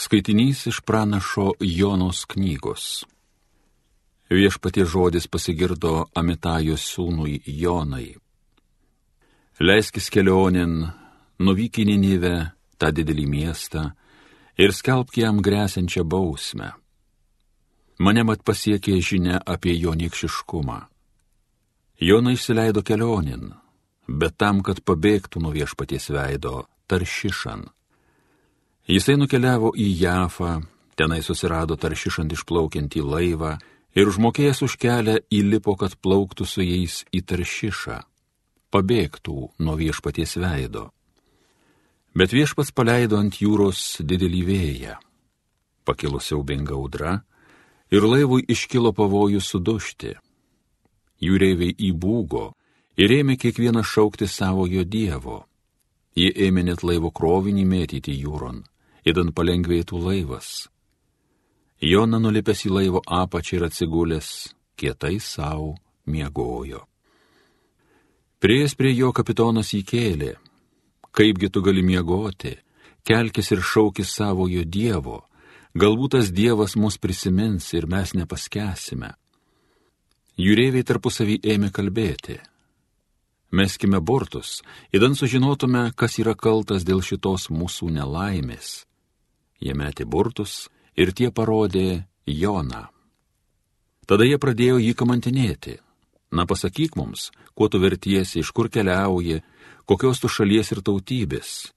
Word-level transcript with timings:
Skaitinys 0.00 0.66
iš 0.66 0.80
pranašo 0.80 1.52
Jonos 1.60 2.24
knygos. 2.24 3.04
Viešpatie 4.30 4.84
žodis 4.86 5.26
pasigirdo 5.26 6.06
Amitajos 6.14 6.84
sūnui 6.86 7.40
Jonai. 7.46 8.14
Leiskis 9.58 10.06
kelionin, 10.14 10.84
nuvyk 11.42 11.80
į 11.82 11.86
Ninive, 11.88 12.34
tą 12.78 12.92
didelį 12.94 13.24
miestą, 13.26 13.82
ir 14.54 14.70
skelbk 14.76 15.18
jam 15.18 15.40
grėsiančią 15.42 16.04
bausmę. 16.06 16.68
Mane 17.98 18.22
mat 18.22 18.44
pasiekė 18.46 19.00
žinia 19.02 19.40
apie 19.54 19.74
jo 19.80 19.96
niekšiškumą. 19.98 20.76
Jona 22.06 22.36
išsileido 22.36 22.86
kelionin, 22.86 23.50
bet 24.06 24.38
tam, 24.38 24.62
kad 24.62 24.78
pabėgtų 24.86 25.42
nuo 25.42 25.50
viešpaties 25.58 26.06
veido, 26.14 26.68
taršišan 26.86 27.66
Jisai 28.88 29.18
nukeliavo 29.20 29.74
į 29.76 29.86
Jafą, 30.00 30.62
tenai 30.96 31.18
susirado 31.20 31.76
taršišant 31.76 32.32
išplaukiantį 32.32 33.02
laivą 33.04 33.50
ir 33.92 34.08
užmokėjęs 34.08 34.62
už 34.64 34.76
kelią 34.80 35.16
įlipo, 35.28 35.74
kad 35.76 35.98
plauktų 36.00 36.46
su 36.48 36.64
jais 36.64 37.02
į 37.12 37.20
taršišą, 37.28 37.98
pabėgtų 38.72 39.34
nuo 39.60 39.74
viešpaties 39.76 40.38
veido. 40.40 40.86
Bet 42.16 42.32
viešpats 42.32 42.72
paleido 42.72 43.20
ant 43.20 43.36
jūros 43.36 44.00
didelį 44.00 44.40
vėją. 44.48 44.96
Pakilo 45.84 46.16
siaubinga 46.16 46.72
audra 46.72 47.18
ir 47.92 48.08
laivui 48.08 48.46
iškilo 48.48 48.94
pavojus 48.96 49.52
sudušti. 49.52 50.14
Jūreiviai 51.20 51.76
įbūgo 51.90 52.46
ir 52.96 53.16
ėmė 53.20 53.36
kiekvieną 53.36 53.84
šaukti 53.84 54.24
savojo 54.24 54.88
dievo. 54.88 55.42
Jie 56.16 56.32
ėmė 56.48 56.64
net 56.72 56.80
laivo 56.80 57.12
krovinį 57.12 57.68
mėtyti 57.68 58.16
jūron 58.16 58.64
įdant 59.06 59.34
palengvėtų 59.34 60.00
laivas. 60.02 60.68
Jona 61.78 62.18
nulipęs 62.18 62.64
į 62.66 62.72
laivo 62.74 63.02
apačią 63.06 63.60
ir 63.60 63.68
atsigulęs, 63.68 64.30
kietai 64.78 65.18
savo 65.22 65.76
miegojo. 66.06 66.82
Prieės 68.38 68.74
prie 68.78 68.92
jo 68.94 69.12
kapitonas 69.14 69.72
įkėlė, 69.74 70.36
kaipgi 71.10 71.50
tu 71.50 71.62
gali 71.62 71.82
miegoti, 71.82 72.56
kelkis 73.06 73.50
ir 73.54 73.62
šaukis 73.62 74.12
savojo 74.14 74.62
Dievo, 74.62 75.24
galbūt 75.74 76.14
tas 76.14 76.30
Dievas 76.34 76.76
mus 76.76 76.98
prisimins 76.98 77.72
ir 77.74 77.86
mes 77.90 78.14
nepaskesime. 78.14 79.14
Jūreiviai 80.38 80.86
tarpusavį 80.86 81.40
ėmė 81.42 81.72
kalbėti. 81.74 82.38
Meskime 83.50 84.00
burtus, 84.00 84.60
įdant 84.92 85.16
sužinotume, 85.16 85.88
kas 85.96 86.18
yra 86.20 86.34
kaltas 86.36 86.84
dėl 86.84 87.00
šitos 87.00 87.48
mūsų 87.48 87.88
nelaimės. 87.96 88.84
Jie 89.56 89.72
metė 89.72 90.04
burtus 90.04 90.68
ir 90.96 91.14
tie 91.16 91.30
parodė 91.32 92.04
Joną. 92.28 92.88
Tada 94.04 94.28
jie 94.28 94.36
pradėjo 94.36 94.76
jį 94.80 94.92
kamantinėti. 94.96 95.78
Na 96.30 96.44
pasakyk 96.44 96.96
mums, 97.00 97.30
kuo 97.56 97.70
tu 97.72 97.80
vertiesi, 97.80 98.42
iš 98.42 98.52
kur 98.52 98.68
keliauji, 98.68 99.40
kokios 99.88 100.20
tu 100.20 100.28
šalies 100.28 100.72
ir 100.74 100.84
tautybės. 100.84 101.72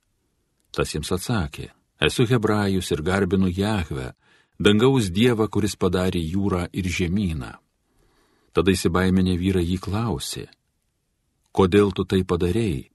Tas 0.75 0.91
jiems 0.91 1.11
atsakė, 1.15 1.71
esu 2.03 2.27
hebrajus 2.27 2.91
ir 2.91 3.03
garbinu 3.03 3.47
Jahvę, 3.47 4.11
dangaus 4.59 5.07
Dievą, 5.07 5.47
kuris 5.47 5.77
padarė 5.79 6.19
jūrą 6.19 6.67
ir 6.75 6.87
žemyną. 6.87 7.55
Tada 8.51 8.75
įsibaiminė 8.75 9.37
vyrai 9.39 9.63
jį 9.63 9.79
klausė, 9.79 10.49
kodėl 11.51 11.91
tu 11.91 12.05
tai 12.05 12.23
padarėjai? 12.23 12.89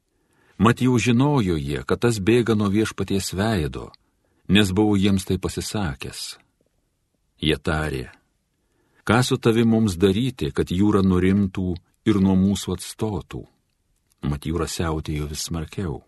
Mat 0.59 0.81
jau 0.81 0.97
žinojo 0.97 1.57
jie, 1.61 1.83
kad 1.85 2.01
tas 2.07 2.19
bėga 2.19 2.57
nuo 2.57 2.71
viešpaties 2.73 3.35
veido 3.37 3.91
nes 4.49 4.71
buvau 4.73 4.97
jiems 4.97 5.25
tai 5.27 5.39
pasisakęs. 5.43 6.39
Jie 7.43 7.57
tarė, 7.59 8.07
ką 9.05 9.21
su 9.23 9.37
tavi 9.37 9.67
mums 9.67 9.99
daryti, 10.01 10.53
kad 10.55 10.71
jūra 10.71 11.03
nurimtų 11.03 11.75
ir 12.09 12.21
nuo 12.23 12.37
mūsų 12.39 12.77
atstotų. 12.79 13.43
Mat 14.27 14.47
jūra 14.49 14.67
siautėjo 14.71 15.29
vis 15.31 15.47
smarkiau. 15.51 16.01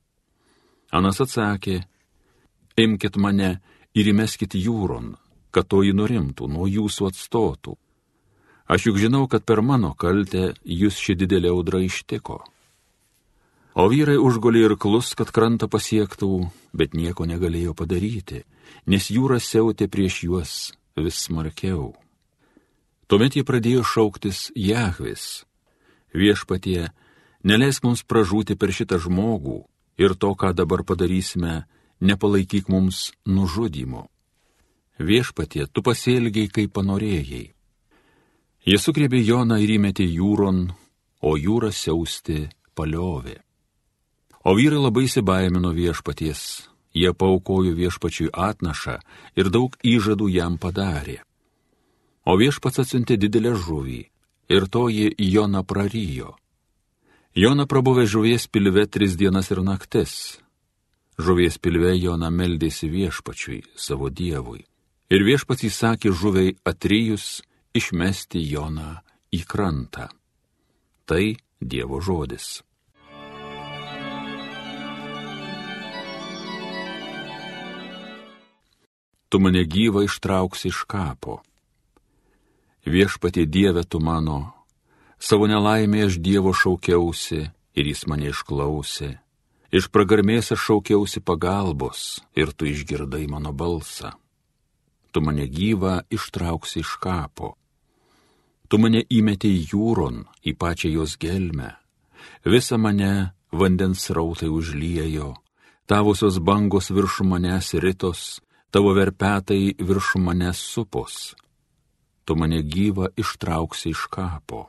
Anas 0.90 1.20
atsakė, 1.20 1.82
imkite 2.78 3.20
mane 3.20 3.50
ir 3.94 4.08
įmeskite 4.08 4.58
jūron, 4.58 5.16
kad 5.52 5.68
toji 5.68 5.92
nurimtų, 5.92 6.48
nuo 6.48 6.66
jūsų 6.66 7.10
atstotų. 7.10 7.76
Aš 8.68 8.90
juk 8.90 8.98
žinau, 9.00 9.24
kad 9.32 9.46
per 9.48 9.62
mano 9.64 9.94
kaltę 9.96 10.52
jūs 10.64 11.00
ši 11.00 11.16
didelė 11.16 11.54
audra 11.54 11.80
ištiko. 11.80 12.42
O 13.78 13.86
vyrai 13.88 14.18
užgulė 14.20 14.66
ir 14.66 14.74
klus, 14.76 15.14
kad 15.16 15.30
krantą 15.32 15.70
pasiektų, 15.72 16.50
bet 16.76 16.92
nieko 16.98 17.24
negalėjo 17.24 17.72
padaryti, 17.78 18.42
nes 18.84 19.08
jūra 19.08 19.38
siautė 19.40 19.88
prieš 19.88 20.22
juos 20.26 20.52
vis 20.98 21.22
smarkiau. 21.24 21.94
Tuomet 23.08 23.38
jie 23.38 23.44
pradėjo 23.46 23.86
šauktis 23.88 24.50
Jahvis. 24.52 25.46
Viešpatie, 26.12 26.90
neleisk 27.48 27.86
mums 27.88 28.04
pražūti 28.04 28.58
per 28.58 28.74
šitą 28.74 28.98
žmogų 29.00 29.62
ir 29.96 30.12
to, 30.12 30.34
ką 30.36 30.52
dabar 30.52 30.84
padarysime, 30.84 31.64
nepalaikyk 32.04 32.68
mums 32.68 33.12
nužudimo. 33.24 34.08
Viešpatie, 34.98 35.64
tu 35.72 35.80
pasielgiai, 35.86 36.50
kaip 36.52 36.74
panorėjai. 36.76 37.57
Jie 38.66 38.78
sukrėbė 38.78 39.20
Joną 39.22 39.58
ir 39.62 39.76
įmetė 39.78 40.06
jūron, 40.06 40.66
o 41.22 41.36
jūra 41.36 41.70
siausti 41.72 42.48
paliovė. 42.74 43.38
O 44.44 44.54
vyrai 44.56 44.80
labai 44.80 45.06
įsibaimino 45.06 45.70
viešpaties, 45.76 46.68
jie 46.94 47.12
paukojo 47.12 47.74
viešpačiui 47.76 48.30
atnašą 48.32 48.98
ir 49.36 49.50
daug 49.54 49.74
įžadų 49.82 50.28
jam 50.32 50.58
padarė. 50.58 51.20
O 52.24 52.36
viešpats 52.36 52.82
atsiuntė 52.84 53.16
didelę 53.16 53.54
žuvį 53.56 54.02
ir 54.48 54.68
toji 54.68 55.14
Jona 55.18 55.62
prarijo. 55.64 56.36
Jona 57.36 57.66
prabuvė 57.70 58.06
žuvies 58.08 58.48
pilve 58.48 58.86
tris 58.86 59.16
dienas 59.16 59.50
ir 59.52 59.62
naktis. 59.62 60.38
Žuvies 61.18 61.58
pilve 61.58 61.92
Jona 61.98 62.30
meldėsi 62.30 62.88
viešpačiui, 62.90 63.62
savo 63.76 64.08
dievui. 64.10 64.64
Ir 65.08 65.24
viešpats 65.24 65.64
įsakė 65.68 66.12
žuviai 66.12 66.56
atrijus 66.68 67.40
išmesti 67.78 68.42
Joną 68.52 68.96
į 69.34 69.44
krantą. 69.48 70.08
Tai 71.08 71.24
Dievo 71.58 72.02
žodis. 72.04 72.58
tu 79.28 79.40
mane 79.40 79.64
gyvą 79.64 80.04
ištrauksi 80.08 80.68
iš 80.68 80.84
kapo. 80.88 81.42
Viešpatie 82.84 83.44
Dieve 83.46 83.84
tu 83.84 84.00
mano, 84.00 84.52
savo 85.20 85.44
nelaimė 85.46 86.08
aš 86.08 86.16
Dievo 86.24 86.54
šaukiausi 86.56 87.42
ir 87.76 87.84
jis 87.84 88.06
mane 88.08 88.32
išklausė. 88.32 89.18
Iš 89.68 89.90
pragarmės 89.92 90.48
aš 90.56 90.64
šaukiausi 90.64 91.20
pagalbos 91.20 92.24
ir 92.32 92.54
tu 92.56 92.64
išgirdai 92.64 93.26
mano 93.28 93.52
balsą. 93.52 94.16
Tu 95.12 95.20
mane 95.20 95.44
gyvą 95.44 96.00
ištrauksi 96.08 96.80
iš 96.80 96.96
kapo. 96.96 97.57
Tu 98.68 98.76
mane 98.76 99.00
įmetė 99.08 99.48
į 99.48 99.60
jūron, 99.72 100.24
į 100.44 100.52
pačią 100.60 100.90
jos 100.92 101.16
gelmę. 101.20 101.72
Visa 102.44 102.76
mane 102.76 103.32
vandens 103.52 104.10
rautai 104.12 104.50
užliejo, 104.52 105.32
tavusios 105.88 106.36
bangos 106.44 106.90
virš 106.92 107.22
manęs 107.24 107.72
rytos, 107.80 108.40
tavo 108.70 108.92
verpetai 108.92 109.72
virš 109.80 110.16
manęs 110.20 110.60
supus, 110.60 111.34
tu 112.24 112.36
mane 112.36 112.60
gyvą 112.60 113.08
ištrauksi 113.16 113.94
iš 113.94 114.04
kapo. 114.12 114.68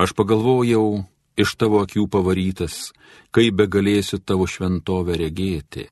Aš 0.00 0.16
pagalvojau, 0.16 1.04
iš 1.36 1.54
tavo 1.60 1.82
akių 1.84 2.06
pavarytas, 2.08 2.94
kaip 3.34 3.60
be 3.60 3.68
galėsiu 3.68 4.18
tavo 4.18 4.48
šventovę 4.48 5.18
regėti. 5.20 5.90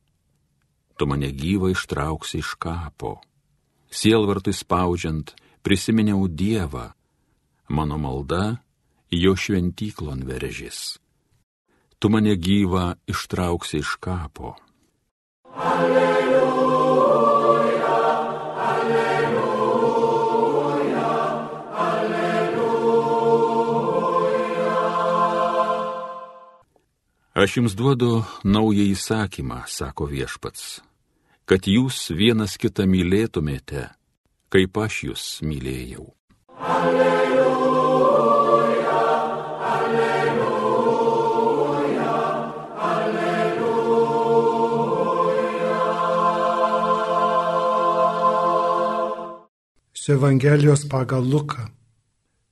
Tu 0.97 1.07
mane 1.07 1.29
gyvą 1.29 1.75
ištrauksi 1.77 2.41
iš 2.41 2.57
kapo. 2.57 3.21
Sielvartui 3.93 4.57
spaudžiant, 4.57 5.35
prisiminiau 5.63 6.25
Dievą, 6.25 6.95
mano 7.73 7.99
malda 7.99 8.45
jo 9.11 9.33
šventyklon 9.37 10.23
veržys. 10.29 10.99
Tu 11.99 12.09
mane 12.13 12.37
gyvą 12.37 12.95
ištrauksi 13.07 13.83
iš 13.83 13.97
kapo. 14.01 14.57
Alleluja. 15.57 16.23
Aš 27.43 27.57
jums 27.57 27.75
duodu 27.75 28.23
naują 28.45 28.85
įsakymą, 28.93 29.63
sako 29.67 30.07
viešpats, 30.07 30.83
kad 31.49 31.65
jūs 31.67 32.13
vienas 32.15 32.55
kitą 32.61 32.85
mylėtumėte, 32.87 33.89
kaip 34.53 34.79
aš 34.85 34.99
jūs 35.09 35.25
mylėjau. 35.41 36.13
Alleluja, 36.61 37.42
iš 50.03 50.09
Evangelijos 50.09 50.89
pagal 50.89 51.23
Luką. 51.23 51.63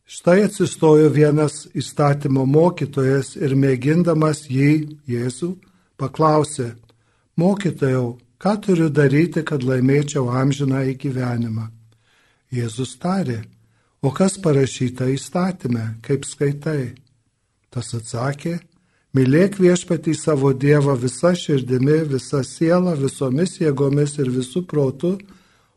Štai 0.07 0.45
atsistojo 0.47 1.09
vienas 1.11 1.67
įstatymo 1.75 2.45
mokytojas 2.47 3.35
ir 3.37 3.57
mėgindamas 3.59 4.45
jį, 4.47 4.99
Jėzų, 5.11 5.57
paklausė, 5.99 6.77
mokytojau, 7.35 8.21
ką 8.39 8.53
turiu 8.63 8.87
daryti, 8.89 9.43
kad 9.43 9.67
laimėčiau 9.67 10.29
amžiną 10.31 10.85
į 10.93 10.95
gyvenimą? 11.03 11.67
Jėzus 12.55 12.95
tarė, 13.03 13.43
o 14.03 14.15
kas 14.15 14.39
parašyta 14.39 15.11
įstatymę, 15.11 15.99
kaip 16.07 16.31
skaitai? 16.31 16.95
Tas 17.71 17.91
atsakė, 17.99 18.61
mylėk 19.15 19.59
viešpatį 19.59 20.15
savo 20.15 20.55
Dievą 20.55 20.95
visą 20.95 21.35
širdimi, 21.35 21.99
visą 22.15 22.45
sielą, 22.47 22.95
visomis 22.95 23.59
jėgomis 23.59 24.19
ir 24.23 24.31
visų 24.39 24.67
protų, 24.71 25.17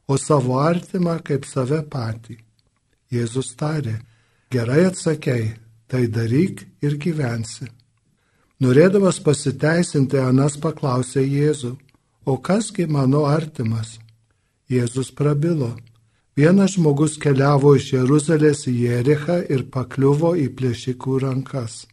o 0.07 0.17
savo 0.17 0.59
artimą 0.59 1.19
kaip 1.27 1.45
save 1.45 1.83
patį. 1.93 2.37
Jėzus 3.13 3.53
tarė, 3.59 3.99
gerai 4.51 4.87
atsakei, 4.89 5.53
tai 5.87 6.07
daryk 6.07 6.65
ir 6.81 6.97
gyvensi. 6.97 7.69
Norėdamas 8.63 9.19
pasiteisinti, 9.23 10.17
Anas 10.17 10.55
paklausė 10.57 11.23
Jėzų, 11.25 11.73
o 12.25 12.37
kasgi 12.37 12.87
mano 12.87 13.25
artimas? 13.27 13.97
Jėzus 14.71 15.11
prabilo. 15.11 15.73
Vienas 16.37 16.77
žmogus 16.77 17.19
keliavo 17.21 17.75
iš 17.77 17.91
Jeruzalės 17.93 18.63
į 18.71 18.73
Jerichą 18.87 19.41
ir 19.53 19.67
pakliuvo 19.73 20.33
į 20.39 20.47
plėšikų 20.57 21.19
rankas. 21.21 21.83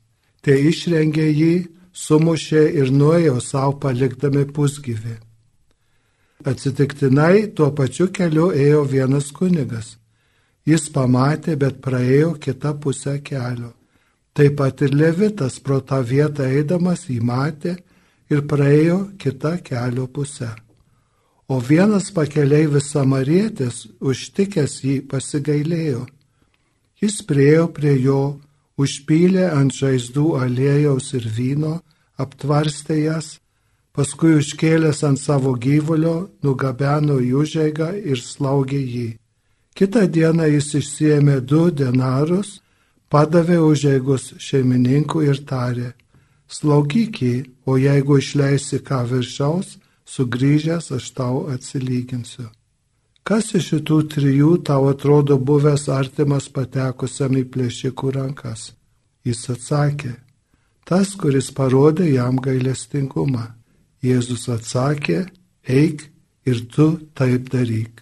Tie 0.41 0.57
išrengė 0.71 1.27
jį, 1.29 1.55
sumušė 1.93 2.63
ir 2.81 2.93
nuėjo 2.95 3.41
savo 3.45 3.75
palikdami 3.83 4.47
pusgyvį. 4.57 5.19
Atsitiktinai 6.45 7.51
tuo 7.53 7.69
pačiu 7.77 8.09
keliu 8.09 8.49
ėjo 8.57 8.85
vienas 8.89 9.29
kunigas. 9.37 9.97
Jis 10.65 10.89
pamatė, 10.95 11.57
bet 11.61 11.81
praėjo 11.85 12.33
kitą 12.41 12.73
pusę 12.81 13.19
kelio. 13.25 13.75
Taip 14.33 14.57
pat 14.57 14.81
ir 14.81 14.95
Levitas 14.95 15.59
pro 15.61 15.81
tą 15.85 16.01
vietą 16.07 16.47
eidamas 16.49 17.09
jį 17.11 17.19
matė 17.21 17.75
ir 18.33 18.47
praėjo 18.49 18.99
kitą 19.21 19.59
kelio 19.65 20.07
pusę. 20.07 20.49
O 21.51 21.59
vienas 21.61 22.09
pakeleivis 22.15 22.93
samarietis, 22.95 23.89
užtikęs 24.01 24.79
jį, 24.85 24.97
pasigailėjo. 25.11 26.07
Jis 27.03 27.21
priejo 27.27 27.67
prie 27.75 27.97
jo, 27.99 28.39
užpylė 28.81 29.49
ant 29.51 29.75
žaizdų 29.75 30.37
aliejaus 30.41 31.11
ir 31.19 31.27
vyno, 31.27 31.81
aptvarstė 32.17 33.01
jas 33.03 33.35
paskui 33.97 34.37
užkėlęs 34.39 35.03
ant 35.09 35.21
savo 35.21 35.55
gyvulio, 35.55 36.31
nugabeno 36.45 37.19
į 37.21 37.33
užeigą 37.43 37.93
ir 37.99 38.21
slaugė 38.23 38.81
jį. 38.81 39.09
Kita 39.75 40.07
diena 40.07 40.47
jis 40.51 40.75
išsiemė 40.81 41.41
du 41.41 41.71
denarus, 41.71 42.61
padavė 43.11 43.59
užeigus 43.65 44.35
šeimininkui 44.39 45.27
ir 45.31 45.43
tarė, 45.47 45.93
slaugyk 46.51 47.23
jį, 47.23 47.37
o 47.67 47.77
jeigu 47.79 48.19
išleisi 48.19 48.81
ką 48.87 49.05
viršaus, 49.11 49.77
sugrįžęs 50.07 50.91
aš 50.97 51.11
tau 51.15 51.45
atsilyginsiu. 51.55 52.49
Kas 53.27 53.53
iš 53.55 53.69
šitų 53.71 53.99
trijų 54.11 54.53
tau 54.67 54.89
atrodo 54.91 55.37
buvęs 55.39 55.87
artimas 55.93 56.49
patekusiam 56.51 57.37
į 57.39 57.45
plėšikų 57.53 58.11
rankas? 58.17 58.73
Jis 59.27 59.45
atsakė, 59.53 60.15
tas, 60.89 61.15
kuris 61.21 61.53
parodė 61.55 62.09
jam 62.11 62.41
gailestingumą. 62.43 63.60
Jėzus 64.01 64.47
atsakė, 64.49 65.27
eik 65.69 66.07
ir 66.49 66.61
tu 66.73 66.87
taip 67.13 67.51
daryk. 67.53 68.01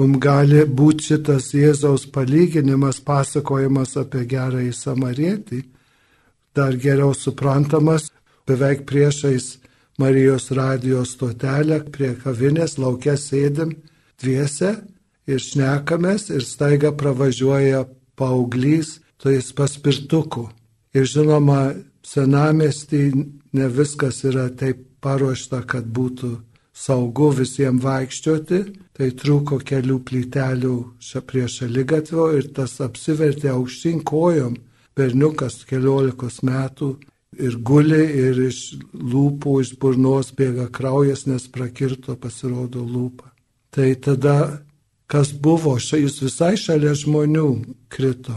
Mums 0.00 0.16
gali 0.24 0.62
būti 0.64 1.10
šitas 1.10 1.50
Jėzaus 1.52 2.06
palyginimas, 2.08 3.02
pasakojimas 3.04 3.98
apie 4.00 4.22
gerąjį 4.30 4.72
samarietį, 4.72 5.58
dar 6.56 6.72
geriau 6.80 7.12
suprantamas, 7.12 8.06
beveik 8.48 8.86
priešais 8.88 9.58
Marijos 10.00 10.48
radijos 10.56 11.12
stotelę, 11.18 11.82
prie 11.92 12.14
kavinės 12.16 12.78
laukia 12.80 13.18
sėdim 13.20 13.74
dviese 14.22 14.72
ir 15.28 15.40
šnekamės 15.42 16.30
ir 16.34 16.44
staiga 16.46 16.92
pravažiuoja 16.96 17.84
paauglys, 18.18 18.98
tai 19.20 19.36
jis 19.38 19.52
paspirtuku. 19.56 20.48
Ir 20.96 21.06
žinoma, 21.06 21.74
senamestį 22.06 23.02
ne 23.56 23.66
viskas 23.68 24.22
yra 24.26 24.48
taip 24.50 24.86
paruošta, 25.04 25.62
kad 25.68 25.86
būtų 25.86 26.32
saugu 26.76 27.30
visiems 27.36 27.82
vaikščioti, 27.84 28.60
tai 28.96 29.10
trūko 29.16 29.60
kelių 29.64 30.00
plytelių 30.08 30.74
prie 31.28 31.46
šaligatvio 31.48 32.30
ir 32.38 32.50
tas 32.56 32.78
apsivertė 32.84 33.52
aukštyn 33.54 34.02
kojom. 34.04 34.56
Berniukas 34.96 35.62
keliolikos 35.68 36.40
metų 36.44 36.94
ir 37.38 37.56
guli 37.64 38.02
ir 38.24 38.40
iš 38.48 38.60
lūpų, 38.92 39.60
iš 39.62 39.76
burnos 39.80 40.32
bėga 40.36 40.68
kraujas, 40.72 41.26
nes 41.30 41.46
prakirto 41.48 42.16
pasirodo 42.20 42.82
lūpą. 42.84 43.30
Tai 43.70 43.88
tada 44.02 44.36
kas 45.10 45.32
buvo, 45.34 45.74
jis 45.78 46.20
visai 46.22 46.54
šalia 46.60 46.94
žmonių 46.94 47.48
krito. 47.90 48.36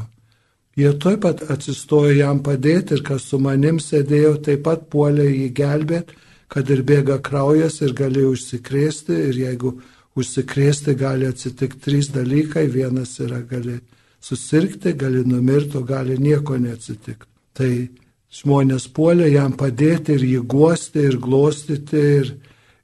Jie 0.73 0.89
taip 0.97 1.21
pat 1.21 1.43
atsistojo 1.53 2.15
jam 2.17 2.39
padėti 2.41 2.97
ir 2.97 3.03
kas 3.05 3.27
su 3.29 3.37
manim 3.37 3.77
sėdėjo, 3.77 4.39
taip 4.47 4.63
pat 4.65 4.87
puolė 4.89 5.27
jį 5.29 5.49
gelbėti, 5.53 6.15
kad 6.49 6.69
ir 6.73 6.81
bėga 6.85 7.19
kraujas 7.21 7.79
ir 7.85 7.93
gali 7.97 8.25
užsikrėsti 8.25 9.19
ir 9.29 9.37
jeigu 9.43 9.75
užsikrėsti 10.17 10.95
gali 10.97 11.29
atsitikti 11.29 11.81
trys 11.85 12.09
dalykai, 12.13 12.65
vienas 12.73 13.13
yra 13.21 13.41
gali 13.45 13.79
susirgti, 14.21 14.95
gali 14.97 15.21
numirti, 15.25 15.77
o 15.77 15.83
gali 15.85 16.17
nieko 16.17 16.57
neatsitikti. 16.57 17.29
Tai 17.53 17.71
žmonės 18.33 18.87
puolė 18.95 19.29
jam 19.29 19.53
padėti 19.57 20.17
ir 20.17 20.25
jį 20.25 20.41
guosti 20.49 21.05
ir 21.05 21.19
glostyti 21.21 22.03
ir, 22.17 22.33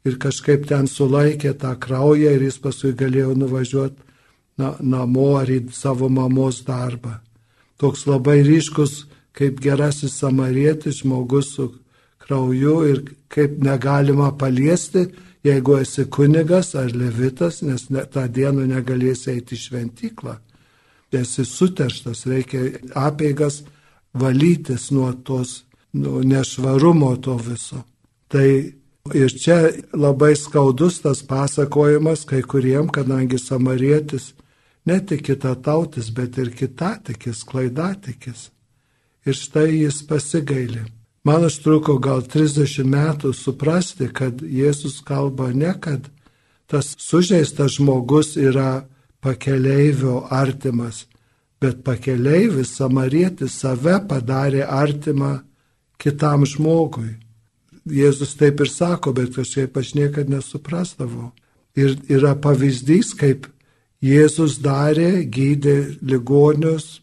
ir 0.07 0.19
kažkaip 0.21 0.67
ten 0.69 0.87
sulaikė 0.87 1.53
tą 1.59 1.73
kraują 1.79 2.35
ir 2.35 2.45
jis 2.47 2.59
paskui 2.63 2.93
galėjo 2.97 3.33
nuvažiuoti 3.37 4.01
na, 4.59 4.73
namo 4.79 5.31
ar 5.39 5.49
į 5.51 5.61
savo 5.75 6.09
mamos 6.09 6.63
darbą. 6.67 7.19
Toks 7.79 8.05
labai 8.09 8.41
ryškus, 8.43 9.05
kaip 9.35 9.61
gerasis 9.63 10.17
samarietis 10.19 11.01
žmogus 11.03 11.53
su 11.55 11.69
krauju 12.25 12.75
ir 12.89 13.01
kaip 13.31 13.57
negalima 13.63 14.33
paliesti, 14.37 15.07
jeigu 15.43 15.79
esi 15.79 16.05
kunigas 16.11 16.73
ar 16.75 16.91
levitas, 16.91 17.61
nes 17.63 17.87
ne, 17.89 18.03
tą 18.03 18.27
dieną 18.27 18.67
negalėsi 18.67 19.31
eiti 19.35 19.55
į 19.55 19.63
šventyklą. 19.63 20.35
Esi 21.15 21.45
suterštas, 21.47 22.25
reikia 22.29 22.67
apeigas 22.99 23.63
valytis 24.13 24.89
nuo 24.91 25.13
tos 25.25 25.63
nuo 25.93 26.21
nešvarumo 26.23 27.15
to 27.17 27.37
viso. 27.37 27.83
Tai 28.27 28.73
Ir 29.15 29.31
čia 29.33 29.71
labai 29.93 30.35
skaudus 30.37 30.99
tas 31.01 31.23
pasakojimas 31.25 32.25
kai 32.29 32.41
kuriem, 32.41 32.89
kadangi 32.93 33.39
samarietis 33.39 34.33
ne 34.85 34.99
tik 35.05 35.23
kita 35.25 35.55
tautis, 35.55 36.11
bet 36.13 36.37
ir 36.37 36.51
kitatikis, 36.53 37.43
klaidatikis. 37.43 38.49
Ir 39.25 39.35
štai 39.35 39.69
jis 39.83 40.03
pasigailė. 40.07 40.85
Man 41.23 41.43
užtruko 41.45 41.97
gal 41.99 42.21
30 42.23 42.85
metų 42.87 43.33
suprasti, 43.35 44.07
kad 44.07 44.39
Jėzus 44.41 45.01
kalba 45.05 45.49
ne, 45.51 45.73
kad 45.75 46.07
tas 46.69 46.93
sužeistas 46.97 47.75
žmogus 47.75 48.37
yra 48.37 48.85
pakeleivio 49.19 50.27
artimas, 50.31 51.07
bet 51.59 51.83
pakeleivis 51.83 52.71
samarietis 52.77 53.57
save 53.59 53.97
padarė 54.07 54.63
artimą 54.63 55.39
kitam 55.99 56.45
žmogui. 56.47 57.17
Jėzus 57.91 58.35
taip 58.39 58.61
ir 58.63 58.71
sako, 58.71 59.13
bet 59.17 59.35
kažkaip 59.35 59.77
aš 59.77 59.93
niekada 59.97 60.37
nesuprasdavau. 60.37 61.31
Ir 61.79 61.95
yra 62.11 62.35
pavyzdys, 62.39 63.13
kaip 63.17 63.47
Jėzus 64.03 64.59
darė, 64.63 65.25
gydė 65.27 65.97
ligonius, 66.01 67.01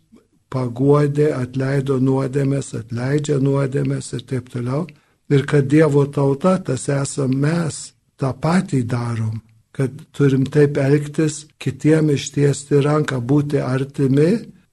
paguodė, 0.53 1.33
atleido 1.37 1.99
nuodėmės, 2.01 2.73
atleidžia 2.79 3.39
nuodėmės 3.43 4.13
ir 4.17 4.25
taip 4.31 4.49
toliau. 4.53 4.87
Ir 5.29 5.45
kad 5.51 5.67
Dievo 5.69 6.07
tauta, 6.07 6.57
tas 6.63 6.87
esam 6.89 7.35
mes, 7.43 7.93
tą 8.17 8.31
patį 8.33 8.85
darom, 8.89 9.41
kad 9.77 9.93
turim 10.17 10.47
taip 10.47 10.79
elgtis, 10.81 11.45
kitiem 11.59 12.13
ištiesti 12.15 12.81
ranką, 12.85 13.19
būti 13.21 13.61
artimi 13.61 14.31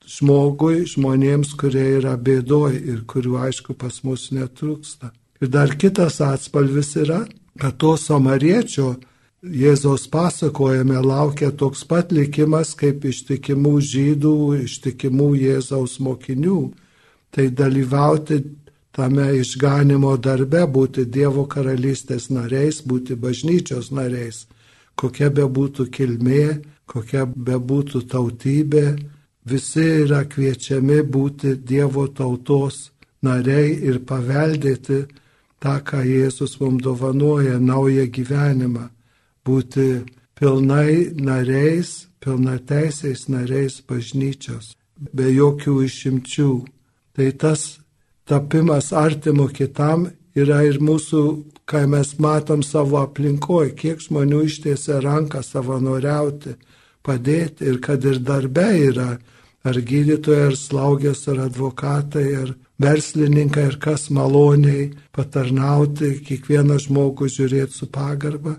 žmogui, 0.08 0.84
žmonėms, 0.90 1.56
kurie 1.60 1.86
yra 1.98 2.16
bėdoj 2.18 2.78
ir 2.78 3.04
kurių 3.10 3.40
aišku 3.48 3.76
pas 3.80 4.02
mus 4.06 4.30
netrūksta. 4.36 5.12
Ir 5.44 5.50
dar 5.52 5.74
kitas 5.76 6.22
atspalvis 6.24 6.94
yra, 6.96 7.26
kad 7.60 7.76
to 7.76 7.98
samariečio 8.00 8.94
Jėzaus 9.44 10.06
pasakojame 10.08 11.02
laukia 11.04 11.50
toks 11.52 11.82
pat 11.84 12.14
likimas 12.16 12.70
kaip 12.80 13.04
ištikimų 13.04 13.74
žydų, 13.84 14.36
ištikimų 14.64 15.26
Jėzaus 15.36 15.98
mokinių. 16.00 16.60
Tai 17.36 17.46
dalyvauti 17.60 18.38
tame 18.96 19.26
išganimo 19.42 20.14
darbe 20.16 20.62
būti 20.78 21.04
Dievo 21.12 21.44
karalystės 21.52 22.30
nariais, 22.32 22.80
būti 22.88 23.18
bažnyčios 23.20 23.90
nariais, 23.92 24.46
kokia 24.96 25.28
be 25.28 25.44
būtų 25.58 25.90
kilmė, 25.98 26.46
kokia 26.88 27.26
be 27.28 27.58
būtų 27.60 28.06
tautybė, 28.14 28.86
visi 29.44 29.90
yra 30.06 30.24
kviečiami 30.24 31.02
būti 31.04 31.58
Dievo 31.60 32.08
tautos 32.08 32.94
nariai 33.28 33.76
ir 33.92 34.00
paveldėti 34.08 35.02
tą, 35.64 35.80
ką 35.88 36.04
Jėzus 36.04 36.58
mums 36.62 36.84
dovanoja, 36.84 37.60
naują 37.60 38.06
gyvenimą, 38.12 38.90
būti 39.46 40.04
pilnai 40.38 41.14
nariais, 41.16 42.08
pilnateisiais 42.24 43.28
nariais 43.32 43.80
bažnyčios, 43.88 44.74
be 45.16 45.30
jokių 45.32 45.78
išimčių. 45.88 46.52
Tai 47.14 47.30
tas 47.42 47.62
tapimas 48.28 48.92
artimu 48.94 49.48
kitam 49.54 50.10
yra 50.36 50.64
ir 50.68 50.80
mūsų, 50.82 51.24
kai 51.70 51.86
mes 51.88 52.16
matom 52.20 52.64
savo 52.64 53.00
aplinkoje, 53.04 53.76
kiek 53.80 54.02
žmonių 54.04 54.44
ištiesia 54.50 55.00
ranką 55.04 55.44
savanoriauti, 55.46 56.58
padėti 57.04 57.70
ir 57.70 57.80
kad 57.84 58.04
ir 58.06 58.20
darbe 58.20 58.68
yra, 58.90 59.12
ar 59.64 59.80
gydytojai, 59.80 60.50
ar 60.50 60.58
slaugės, 60.60 61.28
ar 61.32 61.46
advokatai, 61.48 62.28
ar 62.42 62.56
verslininkai, 62.84 63.66
ar 63.72 63.80
kas 63.82 64.10
maloniai 64.14 64.92
patarnauti, 65.16 66.18
kiekvieną 66.28 66.78
žmogų 66.86 67.30
žiūrėti 67.32 67.80
su 67.80 67.88
pagarba, 67.88 68.58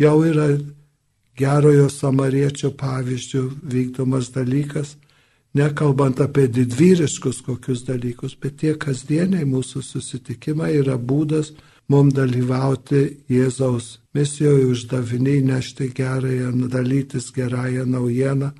jau 0.00 0.16
yra 0.24 0.48
gerojo 1.38 1.88
samariečio 1.92 2.72
pavyzdžių 2.80 3.44
vykdomas 3.72 4.32
dalykas 4.34 4.96
nekalbant 5.54 6.20
apie 6.20 6.46
didvyriškus 6.48 7.42
kokius 7.46 7.84
dalykus, 7.86 8.36
bet 8.38 8.60
tie 8.62 8.76
kasdieniai 8.78 9.46
mūsų 9.48 9.82
susitikimai 9.82 10.72
yra 10.78 10.96
būdas 10.98 11.52
mums 11.90 12.14
dalyvauti 12.14 13.02
Jėzaus 13.30 13.98
misijoje 14.14 14.68
uždaviniai 14.70 15.42
nešti 15.50 15.90
gerąją, 15.94 16.52
dalytis 16.70 17.32
gerąją 17.34 17.86
naujieną 17.86 18.52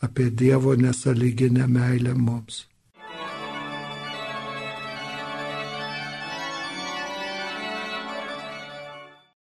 apie 0.00 0.30
Dievo 0.30 0.74
nesaliginę 0.76 1.66
meilę 1.68 2.14
mums. 2.14 2.67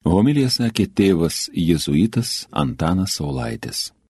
Homilija 0.08 0.50
sakė 0.54 0.88
tėvas 0.96 1.48
jėzuitas 1.54 2.48
Antanas 2.52 3.18
Saulaitis. 3.20 3.88